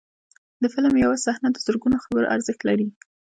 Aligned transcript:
د 0.61 0.63
فلم 0.73 0.93
یو 1.03 1.11
صحنه 1.25 1.49
د 1.51 1.57
زرګونو 1.65 1.97
خبرو 2.03 2.31
ارزښت 2.35 2.61
لري. 2.69 2.87